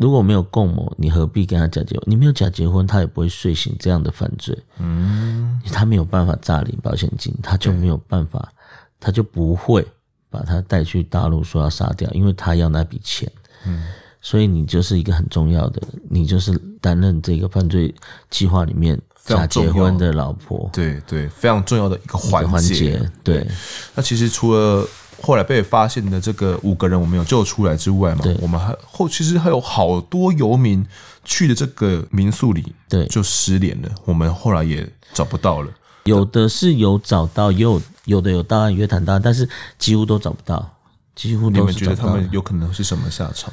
[0.00, 2.04] 如果没有共谋，你何必跟他假结婚？
[2.06, 4.56] 你没有假结婚，他也不会睡醒这样的犯罪。
[4.78, 8.52] 嗯，他没有办法诈领保险金，他就没有办法，
[9.00, 9.86] 他就不会。
[10.30, 13.30] 把他带去大陆，说要杀掉，因为他要那笔钱。
[13.66, 13.84] 嗯，
[14.20, 17.94] 所以你就是一个很重要的，你就是担任这个犯罪
[18.30, 20.68] 计划里面假结婚的老婆。
[20.72, 23.00] 对对，非常重要的一个环节。
[23.24, 23.46] 对，
[23.94, 24.86] 那其实除了
[25.20, 30.86] 后来被发现的这个五个人我们有救出来之外嘛，我们还后其实还有好多游民
[31.24, 33.88] 去的这个民宿里，对，就失联了。
[34.04, 35.72] 我们后来也找不到了。
[36.04, 40.68] 有的是有找到，也有有的有档案约谈档案，但是几乎都找不到，
[41.14, 41.94] 几乎都是找不到。
[41.94, 43.52] 你们觉得他们有可能是什么下场？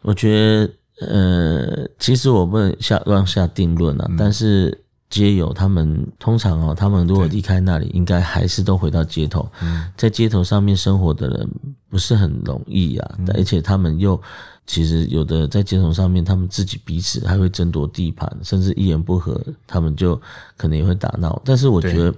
[0.00, 0.66] 我觉
[0.98, 4.76] 得，呃，其实我不能下乱下定论啊，嗯、但是
[5.10, 11.48] 街友他们通常哦，他们如果离开那里，应该还是都回到街头，嗯、在街头上面生活的人
[11.88, 14.20] 不是很容易啊，嗯、而且他们又。
[14.66, 20.18] 其实有的在街头上面，他们自己彼此还会争夺地盘，甚至一言不合，他们就
[20.56, 21.38] 可能也会打闹。
[21.44, 22.14] 但是我觉得，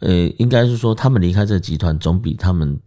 [0.00, 2.78] 呃，应该是说他们离开这个集团，总比他们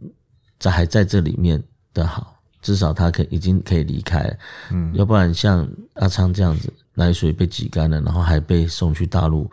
[0.60, 1.62] 在还在这里面
[1.93, 2.38] 的好。
[2.62, 4.38] 至少他可以已经可以离开，
[4.69, 9.50] 嗯，要不然像阿昌这样子，奶水被挤干了，然后还被送去大陆，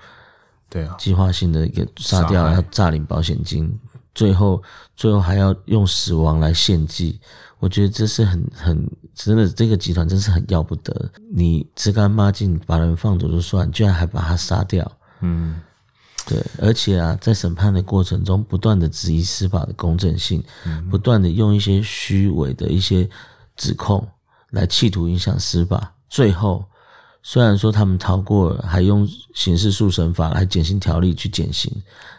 [0.69, 3.75] 对啊，计划性的一个杀掉，要诈领保险金，
[4.15, 4.63] 最后
[4.95, 7.19] 最后还要用死亡来献祭。
[7.61, 11.11] 我觉得这是很很真的，这个集团真是很要不得。
[11.33, 14.87] 你吃干抹净把人放走就算，居然还把他杀掉。
[15.23, 15.63] 嗯，
[16.29, 20.45] 对，而且啊，在审判的过程中，不断的质疑司法的公正性，
[20.91, 23.09] 不断的用一些虚伪的一些
[23.57, 24.07] 指控
[24.51, 25.95] 来企图影响司法。
[26.11, 26.65] 最后，
[27.23, 31.73] 虽然说他们逃过了，还用刑事诉审法来减刑条例去减刑，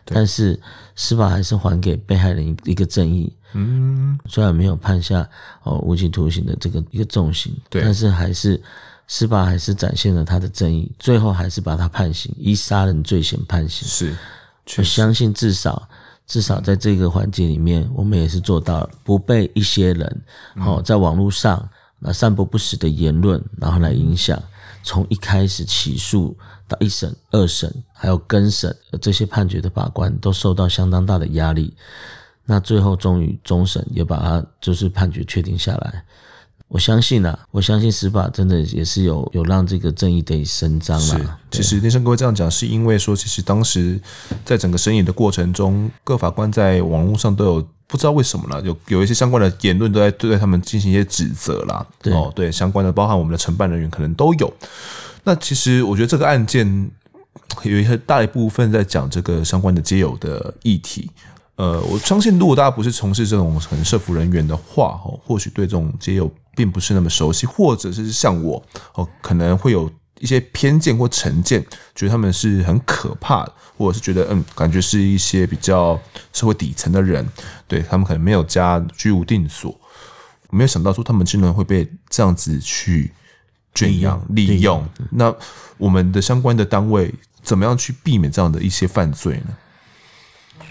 [0.03, 0.59] 但是
[0.95, 3.31] 司法还是还给被害人一个正义。
[3.53, 5.27] 嗯，虽然没有判下
[5.63, 8.61] 哦无期徒刑的这个一个重刑，但是还是
[9.09, 13.87] 司法还是展现了他的正义，最后还是把他判刑，以杀人罪嫌判刑。
[13.87, 14.15] 是，
[14.77, 15.89] 我相信至少
[16.27, 20.21] 至少在这个环节里面，我们也是做到了不被一些人
[20.57, 24.39] 哦在网络上那散播不实的言论，然后来影响，
[24.83, 26.37] 从一开始起诉
[26.67, 31.75] 到一审、二审，还有更审这些判决的法官都受到相当大的压力。
[32.45, 36.03] 那最后终于终审也把他就是判决确定下来，
[36.69, 41.39] 我相信啊，我相信司法真的也是有有让这个正义得以伸张了。
[41.49, 43.99] 其实连胜各位这样讲，是因为说，其实当时
[44.45, 51.83] 在整个审理的过程中，各法官在网络上都有不知道为什么了，有有一些相关的言论都在对待他们进行一些指责啦。
[52.03, 54.53] 对哦，对，相关的包含我们的承办人员可能都有。
[55.23, 56.91] 那其实我觉得这个案件
[57.63, 61.09] 有一些大一部分在讲这个相关的街友的议题。
[61.55, 68.63] 呃，我相信如果大家不是从事这种很社服人员的话，哦，或许对这种街友并不是那么熟悉，或者是像我，
[68.95, 75.99] 哦，可能会有一些偏见或成见，觉得他们是很可怕的，或者是觉得嗯，感觉是一些比较
[76.33, 77.27] 社会底层的人，
[77.67, 79.79] 对，他们可能没有家居无定所，
[80.49, 83.11] 没有想到说他们竟然会被这样子去
[83.73, 84.85] 圈养利用。
[85.11, 85.33] 那
[85.77, 90.65] 我们的相关的单位怎么样去避免这样的一些犯罪呢？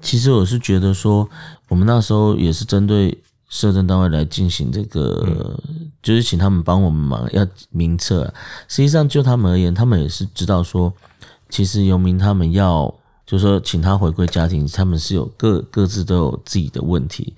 [0.00, 1.28] 其实我是觉得说，
[1.68, 3.18] 我们那时候也是针对
[3.48, 8.34] 社政单位来进行这个，嗯、就是请他们帮我们忙，要名册、啊。
[8.68, 10.92] 实际上就他们而言，他们也是知道说，
[11.48, 12.94] 其实游民他们要。
[13.26, 17.34] 就是说，请他回归家庭，他们是有各各自都有自己的问题。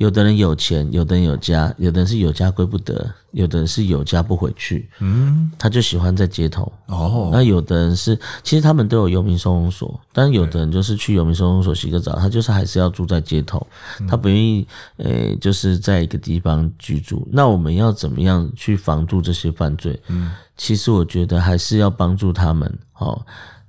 [0.00, 4.88] 有的人有钱，有的人有家，有的人是有家归不得，有的人是有家不回去。
[5.00, 6.72] 嗯，他就喜欢在街头。
[6.86, 13.66] 哦，那有的人是，其实他们都有游民收容所，但有的人就是去游民收容所洗个澡，他就是还是要住在街头，
[14.08, 17.28] 他不愿意，呃、欸，就是在一个地方居住。
[17.30, 20.00] 那我们要怎么样去防住这些犯罪？
[20.08, 22.78] 嗯，其实我觉得还是要帮助他们。
[22.94, 23.20] 哦。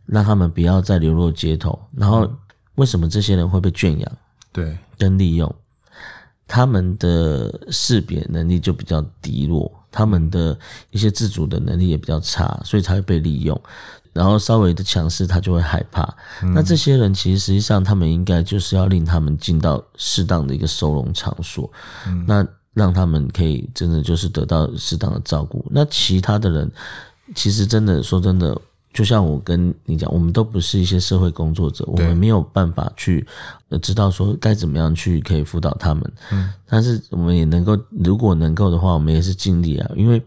[0.08, 1.80] 让他们不要再流落街头。
[1.96, 2.30] 然后，
[2.76, 4.12] 为什么这些人会被圈养？
[4.52, 5.56] 对，跟利用，
[6.54, 13.58] 他们的识别能力就比较低落，他们的一些自主的能力也比较差，所以才会被利用。
[14.12, 16.04] 然后稍微的强势，他就会害怕。
[16.44, 21.72] 嗯、那这些人其实实际上，他们应该就是要令他们进到适当的一个收容场所，
[22.06, 25.66] 嗯、那让他们可以真的就是得到适当的照顾。
[25.72, 26.70] 那其他的人，
[27.34, 28.60] 其实真的说真的。
[28.94, 33.26] 就像我跟你讲，我们都不是一些社会工作者，我们没有办法去
[33.70, 36.12] 呃知道说该怎么样去可以辅导他们。
[36.32, 40.22] 嗯，但是我们也能够，如果能够的话，我们也是尽力啊，因为。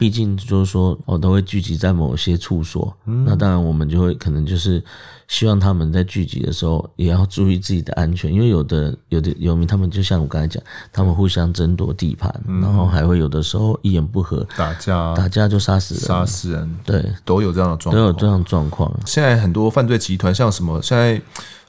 [0.00, 4.82] 毕竟就是说，我都会聚集在某些处所，嗯、那当然我们就会可能就是
[5.28, 18.90] 希望他们在聚集的时候也要注意自己的安全，因为有的有的游民他们就像我刚才讲，他们互相争夺地盘，嗯、然后还会有的时候一言不合打架，打架就杀死人，杀死人，对，都有这样的状况，都有这样的状况。
[19.04, 21.20] 现在很多犯罪集团，像什么现在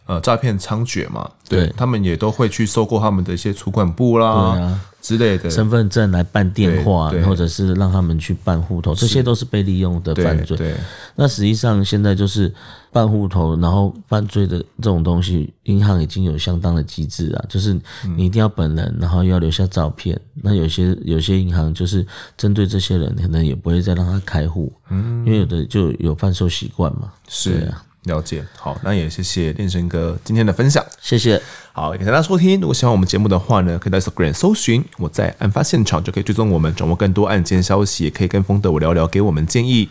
[0.06, 4.54] 呃诈骗猖獗嘛，对，对他们也都会去收购他们的一些储管部啦。
[4.54, 10.56] 对啊之类的身份证来办电话，或者是让他们去办户头，这些都是被利用的犯罪。
[10.56, 10.76] 对，
[11.16, 12.54] 那实际上现在就是
[12.92, 17.74] 办户头，然后犯罪的这种东西，银行已经有相当的机制啊，就是
[18.16, 20.16] 你一定要本人，然后要留下照片。
[20.36, 22.06] 那有些有些银行就是
[22.38, 27.12] 针对这些人，可能也不会再让他开户，嗯，因为有的就有贩售习惯嘛。
[27.28, 27.84] 是啊。
[28.06, 31.40] 了解，好，那也谢谢练神哥今天的分享，谢谢。
[31.72, 32.60] 好，感谢大家收听。
[32.60, 39.88] 如果喜欢我们节目的话呢，可以在 Instagram 搜寻我在案发现场，就可以追踪我们，掌握更多案件消息，也可以跟风德我聊聊，给我们建议。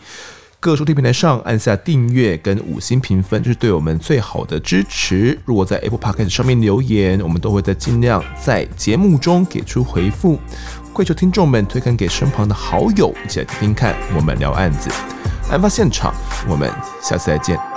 [0.58, 5.38] 各收听平台上按下订阅跟五星评分，就是对我们最好的支持。
[5.44, 10.38] 如果在 Apple Podcast 上面留言，我们都会在尽量在节目中给出回复。
[10.92, 14.90] 跪求听众们推荐给身旁的好友，一起来听听看我们聊案子。
[15.48, 16.12] 案发现场，
[16.48, 16.68] 我们
[17.00, 17.69] 下次再见。